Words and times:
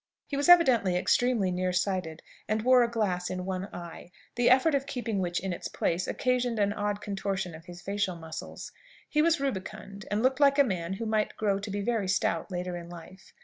He 0.25 0.35
was 0.35 0.49
evidently 0.49 0.95
extremely 0.97 1.51
near 1.51 1.71
sighted, 1.71 2.23
and 2.47 2.63
wore 2.63 2.81
a 2.81 2.89
glass 2.89 3.29
in 3.29 3.45
one 3.45 3.65
eye, 3.71 4.09
the 4.35 4.49
effort 4.49 4.73
of 4.73 4.87
keeping 4.87 5.19
which 5.19 5.39
in 5.39 5.53
its 5.53 5.67
place 5.67 6.07
occasioned 6.07 6.57
an 6.57 6.73
odd 6.73 7.01
contortion 7.01 7.53
of 7.53 7.65
his 7.65 7.83
facial 7.83 8.15
muscles. 8.15 8.71
He 9.07 9.21
was 9.21 9.39
rubicund, 9.39 10.07
and 10.09 10.23
looked 10.23 10.39
like 10.39 10.57
a 10.57 10.63
man 10.63 10.93
who 10.93 11.05
might 11.05 11.37
grow 11.37 11.59
to 11.59 11.69
be 11.69 11.81
very 11.81 12.07
stout 12.07 12.49
later 12.49 12.75
in 12.75 12.89
life. 12.89 13.31